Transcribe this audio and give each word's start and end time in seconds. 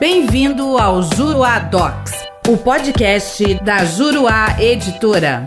Bem-vindo 0.00 0.78
ao 0.78 1.02
Juruá 1.02 1.58
Docs, 1.58 2.12
o 2.48 2.56
podcast 2.56 3.54
da 3.64 3.84
Juruá 3.84 4.56
Editora. 4.60 5.44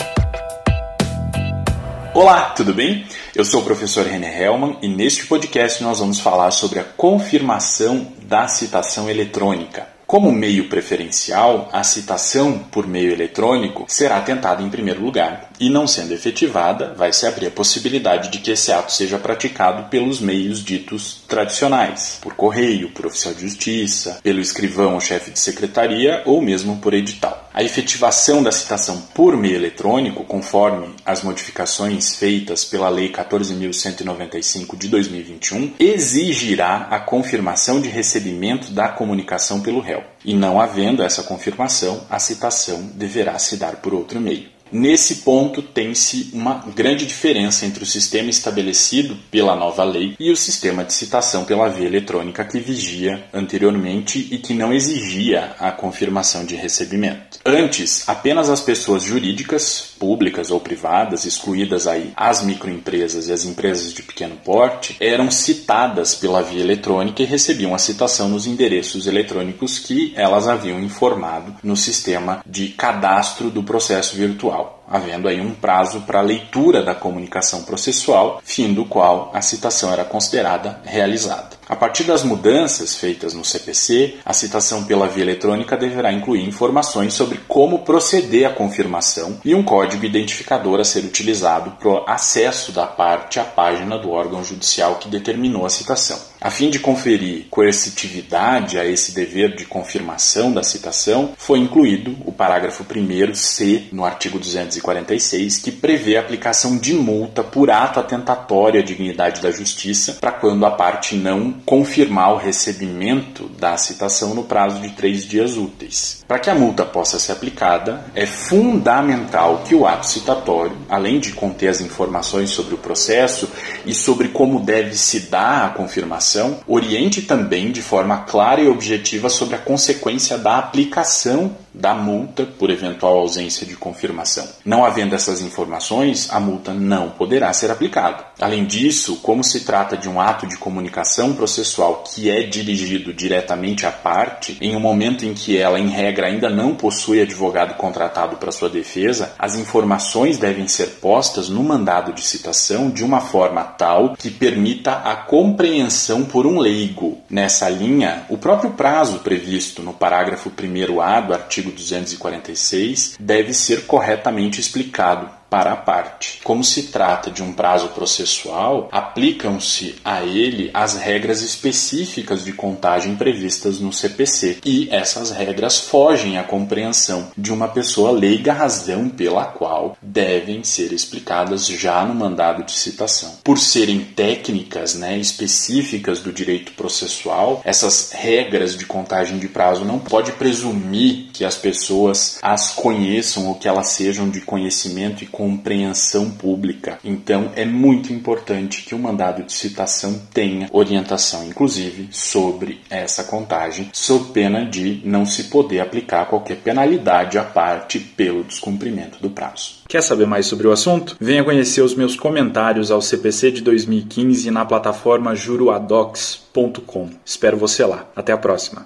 Olá, 2.13 2.49
tudo 2.49 2.73
bem? 2.73 3.07
Eu 3.33 3.45
sou 3.45 3.61
o 3.61 3.63
professor 3.63 4.05
René 4.05 4.43
Hellman 4.43 4.77
e 4.81 4.89
neste 4.89 5.25
podcast 5.25 5.81
nós 5.81 5.99
vamos 5.99 6.19
falar 6.19 6.51
sobre 6.51 6.79
a 6.79 6.83
confirmação 6.83 8.11
da 8.23 8.49
citação 8.49 9.09
eletrônica. 9.09 9.87
Como 10.11 10.29
meio 10.29 10.67
preferencial, 10.67 11.69
a 11.71 11.85
citação 11.85 12.59
por 12.59 12.85
meio 12.85 13.13
eletrônico 13.13 13.85
será 13.87 14.19
tentada 14.19 14.61
em 14.61 14.69
primeiro 14.69 15.01
lugar, 15.01 15.49
e 15.57 15.69
não 15.69 15.87
sendo 15.87 16.13
efetivada, 16.13 16.93
vai 16.97 17.13
se 17.13 17.25
abrir 17.25 17.47
a 17.47 17.51
possibilidade 17.51 18.27
de 18.27 18.39
que 18.39 18.51
esse 18.51 18.73
ato 18.73 18.91
seja 18.91 19.17
praticado 19.17 19.89
pelos 19.89 20.19
meios 20.19 20.61
ditos 20.61 21.23
tradicionais, 21.29 22.19
por 22.21 22.33
correio, 22.33 22.89
por 22.89 23.05
oficial 23.05 23.33
de 23.33 23.39
justiça, 23.39 24.19
pelo 24.21 24.41
escrivão 24.41 24.95
ou 24.95 24.99
chefe 24.99 25.31
de 25.31 25.39
secretaria 25.39 26.23
ou 26.25 26.41
mesmo 26.41 26.75
por 26.81 26.93
edital. 26.93 27.40
A 27.61 27.63
efetivação 27.63 28.41
da 28.41 28.51
citação 28.51 28.99
por 29.13 29.37
meio 29.37 29.53
eletrônico, 29.53 30.23
conforme 30.23 30.95
as 31.05 31.21
modificações 31.21 32.15
feitas 32.15 32.65
pela 32.65 32.89
Lei 32.89 33.11
14.195 33.11 34.75
de 34.75 34.87
2021, 34.87 35.73
exigirá 35.79 36.87
a 36.89 36.99
confirmação 36.99 37.79
de 37.79 37.87
recebimento 37.87 38.71
da 38.71 38.89
comunicação 38.89 39.61
pelo 39.61 39.79
réu. 39.79 40.03
E 40.25 40.33
não 40.33 40.59
havendo 40.59 41.03
essa 41.03 41.21
confirmação, 41.21 42.01
a 42.09 42.17
citação 42.17 42.81
deverá 42.95 43.37
se 43.37 43.57
dar 43.57 43.75
por 43.75 43.93
outro 43.93 44.19
meio. 44.19 44.49
Nesse 44.71 45.15
ponto, 45.17 45.61
tem-se 45.61 46.29
uma 46.31 46.63
grande 46.73 47.05
diferença 47.05 47.65
entre 47.65 47.83
o 47.83 47.85
sistema 47.85 48.29
estabelecido 48.29 49.17
pela 49.29 49.53
nova 49.53 49.83
lei 49.83 50.15
e 50.17 50.31
o 50.31 50.37
sistema 50.37 50.85
de 50.85 50.93
citação 50.93 51.43
pela 51.43 51.67
via 51.67 51.85
eletrônica 51.85 52.45
que 52.45 52.57
vigia 52.59 53.21
anteriormente 53.33 54.29
e 54.31 54.37
que 54.37 54.53
não 54.53 54.73
exigia 54.73 55.55
a 55.59 55.71
confirmação 55.71 56.45
de 56.45 56.55
recebimento. 56.55 57.39
Antes, 57.45 58.07
apenas 58.07 58.49
as 58.49 58.61
pessoas 58.61 59.03
jurídicas, 59.03 59.93
públicas 59.99 60.49
ou 60.51 60.59
privadas, 60.59 61.25
excluídas 61.25 61.85
aí 61.85 62.13
as 62.15 62.41
microempresas 62.41 63.27
e 63.27 63.33
as 63.33 63.43
empresas 63.43 63.93
de 63.93 64.01
pequeno 64.03 64.37
porte, 64.37 64.95
eram 65.01 65.29
citadas 65.29 66.15
pela 66.15 66.41
via 66.41 66.61
eletrônica 66.61 67.21
e 67.21 67.25
recebiam 67.25 67.75
a 67.75 67.77
citação 67.77 68.29
nos 68.29 68.47
endereços 68.47 69.05
eletrônicos 69.05 69.79
que 69.79 70.13
elas 70.15 70.47
haviam 70.47 70.79
informado 70.79 71.55
no 71.61 71.75
sistema 71.75 72.41
de 72.45 72.69
cadastro 72.69 73.49
do 73.49 73.63
processo 73.63 74.15
virtual 74.15 74.60
havendo 74.91 75.27
aí 75.27 75.39
um 75.39 75.53
prazo 75.53 76.01
para 76.01 76.21
leitura 76.21 76.83
da 76.83 76.93
comunicação 76.93 77.63
processual, 77.63 78.41
fim 78.43 78.73
do 78.73 78.85
qual 78.85 79.31
a 79.33 79.41
citação 79.41 79.91
era 79.91 80.03
considerada 80.03 80.81
realizada. 80.83 81.60
A 81.71 81.75
partir 81.77 82.03
das 82.03 82.21
mudanças 82.21 82.97
feitas 82.97 83.33
no 83.33 83.45
CPC, 83.45 84.15
a 84.25 84.33
citação 84.33 84.83
pela 84.83 85.07
via 85.07 85.23
eletrônica 85.23 85.77
deverá 85.77 86.11
incluir 86.11 86.45
informações 86.45 87.13
sobre 87.13 87.39
como 87.47 87.79
proceder 87.79 88.45
à 88.45 88.49
confirmação 88.49 89.39
e 89.45 89.55
um 89.55 89.63
código 89.63 90.03
identificador 90.03 90.81
a 90.81 90.83
ser 90.83 91.05
utilizado 91.05 91.71
para 91.79 91.87
o 91.87 92.03
acesso 92.05 92.73
da 92.73 92.85
parte 92.85 93.39
à 93.39 93.45
página 93.45 93.97
do 93.97 94.11
órgão 94.11 94.43
judicial 94.43 94.95
que 94.95 95.07
determinou 95.07 95.65
a 95.65 95.69
citação. 95.69 96.19
A 96.41 96.49
fim 96.49 96.71
de 96.71 96.79
conferir 96.79 97.45
coercitividade 97.51 98.79
a 98.79 98.83
esse 98.83 99.13
dever 99.13 99.55
de 99.55 99.63
confirmação 99.63 100.51
da 100.51 100.63
citação, 100.63 101.33
foi 101.37 101.59
incluído 101.59 102.17
o 102.25 102.31
parágrafo 102.31 102.83
1c 102.83 103.83
no 103.91 104.03
artigo 104.03 104.39
246, 104.39 105.59
que 105.59 105.71
prevê 105.71 106.17
a 106.17 106.19
aplicação 106.19 106.79
de 106.79 106.95
multa 106.95 107.43
por 107.43 107.69
ato 107.69 107.99
atentatório 107.99 108.81
à 108.81 108.83
dignidade 108.83 109.39
da 109.39 109.51
justiça 109.51 110.17
para 110.19 110.31
quando 110.31 110.65
a 110.65 110.71
parte 110.71 111.15
não 111.15 111.60
confirmar 111.65 112.33
o 112.33 112.37
recebimento 112.37 113.47
da 113.59 113.77
citação 113.77 114.33
no 114.33 114.43
prazo 114.43 114.81
de 114.81 114.89
três 114.89 115.25
dias 115.25 115.57
úteis. 115.57 116.23
Para 116.27 116.39
que 116.39 116.49
a 116.49 116.55
multa 116.55 116.85
possa 116.85 117.19
ser 117.19 117.33
aplicada, 117.33 118.05
é 118.15 118.25
fundamental 118.25 119.63
que 119.65 119.75
o 119.75 119.85
ato 119.85 120.05
citatório, 120.05 120.77
além 120.89 121.19
de 121.19 121.31
conter 121.31 121.67
as 121.67 121.81
informações 121.81 122.49
sobre 122.49 122.75
o 122.75 122.77
processo 122.77 123.49
e 123.85 123.93
sobre 123.93 124.29
como 124.29 124.59
deve 124.59 124.95
se 124.95 125.21
dar 125.21 125.65
a 125.65 125.69
confirmação, 125.69 126.59
oriente 126.67 127.21
também 127.21 127.71
de 127.71 127.81
forma 127.81 128.19
clara 128.19 128.61
e 128.61 128.67
objetiva 128.67 129.29
sobre 129.29 129.55
a 129.55 129.59
consequência 129.59 130.37
da 130.37 130.57
aplicação 130.57 131.55
da 131.73 131.93
multa 131.93 132.45
por 132.45 132.69
eventual 132.69 133.17
ausência 133.17 133.65
de 133.65 133.75
confirmação. 133.75 134.47
Não 134.65 134.83
havendo 134.83 135.15
essas 135.15 135.41
informações, 135.41 136.29
a 136.31 136.39
multa 136.39 136.73
não 136.73 137.09
poderá 137.09 137.51
ser 137.53 137.71
aplicada. 137.71 138.25
Além 138.39 138.65
disso, 138.65 139.17
como 139.17 139.43
se 139.43 139.61
trata 139.61 139.95
de 139.95 140.09
um 140.09 140.19
ato 140.19 140.47
de 140.47 140.57
comunicação 140.57 141.33
processual 141.33 142.03
que 142.03 142.29
é 142.29 142.43
dirigido 142.43 143.13
diretamente 143.13 143.85
à 143.85 143.91
parte, 143.91 144.57
em 144.59 144.75
um 144.75 144.79
momento 144.79 145.25
em 145.25 145.33
que 145.33 145.57
ela, 145.57 145.79
em 145.79 145.89
regra, 145.89 146.27
ainda 146.27 146.49
não 146.49 146.75
possui 146.75 147.21
advogado 147.21 147.75
contratado 147.75 148.37
para 148.37 148.51
sua 148.51 148.69
defesa, 148.69 149.33
as 149.37 149.55
informações 149.55 150.37
devem 150.37 150.67
ser 150.67 150.97
postas 151.01 151.49
no 151.49 151.63
mandado 151.63 152.13
de 152.13 152.21
citação 152.21 152.89
de 152.89 153.03
uma 153.03 153.21
forma 153.21 153.63
tal 153.63 154.15
que 154.15 154.29
permita 154.29 154.93
a 154.93 155.15
compreensão 155.15 156.25
por 156.25 156.45
um 156.45 156.59
leigo. 156.59 157.19
Nessa 157.29 157.69
linha, 157.69 158.25
o 158.29 158.37
próprio 158.37 158.71
prazo 158.71 159.19
previsto 159.19 159.81
no 159.81 159.93
parágrafo 159.93 160.49
1A 160.49 161.27
do 161.27 161.33
artigo 161.33 161.60
artigo 161.61 161.71
246 161.71 163.15
deve 163.19 163.53
ser 163.53 163.85
corretamente 163.85 164.59
explicado 164.59 165.41
para 165.51 165.73
a 165.73 165.75
parte. 165.75 166.39
Como 166.45 166.63
se 166.63 166.83
trata 166.83 167.29
de 167.29 167.43
um 167.43 167.51
prazo 167.51 167.89
processual, 167.89 168.87
aplicam-se 168.89 169.95
a 170.03 170.23
ele 170.23 170.71
as 170.73 170.95
regras 170.95 171.41
específicas 171.41 172.45
de 172.45 172.53
contagem 172.53 173.17
previstas 173.17 173.77
no 173.77 173.91
CPC, 173.91 174.59
e 174.63 174.87
essas 174.89 175.29
regras 175.29 175.77
fogem 175.77 176.37
à 176.37 176.43
compreensão 176.43 177.33
de 177.37 177.51
uma 177.51 177.67
pessoa 177.67 178.11
leiga, 178.11 178.53
razão 178.53 179.09
pela 179.09 179.43
qual 179.43 179.97
devem 180.01 180.63
ser 180.63 180.93
explicadas 180.93 181.67
já 181.67 182.05
no 182.05 182.15
mandado 182.15 182.63
de 182.63 182.71
citação. 182.71 183.39
Por 183.43 183.59
serem 183.59 183.99
técnicas 183.99 184.95
né, 184.95 185.17
específicas 185.17 186.21
do 186.21 186.31
direito 186.31 186.71
processual, 186.73 187.61
essas 187.65 188.13
regras 188.13 188.77
de 188.77 188.85
contagem 188.85 189.37
de 189.37 189.49
prazo 189.49 189.83
não 189.83 189.99
pode 189.99 190.31
presumir 190.31 191.29
que 191.33 191.43
as 191.51 191.57
pessoas 191.57 192.39
as 192.41 192.71
conheçam 192.71 193.47
ou 193.47 193.55
que 193.55 193.67
elas 193.67 193.87
sejam 193.87 194.29
de 194.29 194.39
conhecimento 194.39 195.21
e 195.23 195.27
compreensão 195.27 196.31
pública. 196.31 196.97
Então, 197.03 197.51
é 197.55 197.65
muito 197.65 198.13
importante 198.13 198.83
que 198.83 198.95
o 198.95 198.99
mandado 198.99 199.43
de 199.43 199.51
citação 199.51 200.21
tenha 200.33 200.69
orientação, 200.71 201.45
inclusive, 201.45 202.07
sobre 202.11 202.79
essa 202.89 203.25
contagem, 203.25 203.89
sob 203.91 204.31
pena 204.31 204.65
de 204.65 205.01
não 205.03 205.25
se 205.25 205.45
poder 205.45 205.81
aplicar 205.81 206.25
qualquer 206.27 206.57
penalidade 206.57 207.37
à 207.37 207.43
parte 207.43 207.99
pelo 207.99 208.43
descumprimento 208.43 209.21
do 209.21 209.29
prazo. 209.29 209.81
Quer 209.89 210.01
saber 210.01 210.25
mais 210.25 210.45
sobre 210.45 210.67
o 210.67 210.71
assunto? 210.71 211.17
Venha 211.19 211.43
conhecer 211.43 211.81
os 211.81 211.93
meus 211.93 212.15
comentários 212.15 212.91
ao 212.91 213.01
CPC 213.01 213.51
de 213.51 213.61
2015 213.61 214.49
na 214.49 214.63
plataforma 214.63 215.35
juruadocs.com. 215.35 217.09
Espero 217.25 217.57
você 217.57 217.85
lá. 217.85 218.09
Até 218.15 218.31
a 218.31 218.37
próxima. 218.37 218.85